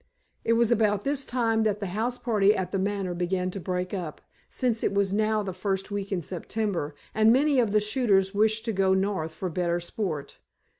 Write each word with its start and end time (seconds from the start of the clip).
It 0.43 0.53
was 0.53 0.71
about 0.71 1.03
this 1.03 1.23
time 1.25 1.61
that 1.61 1.79
the 1.79 1.85
house 1.93 2.17
party 2.17 2.55
at 2.55 2.71
The 2.71 2.79
Manor 2.79 3.13
began 3.13 3.51
to 3.51 3.59
break 3.59 3.93
up; 3.93 4.19
since 4.49 4.81
it 4.83 4.93
was 4.95 5.13
now 5.13 5.43
the 5.43 5.53
first 5.53 5.91
week 5.91 6.11
in 6.11 6.23
September, 6.23 6.95
and 7.13 7.31
many 7.31 7.59
of 7.59 7.69
the 7.71 7.79
shooters 7.79 8.33
wished 8.33 8.65
to 8.65 8.73
go 8.73 8.95
north 8.95 9.31
for 9.31 9.47
better 9.47 9.79
sport. 9.79 10.39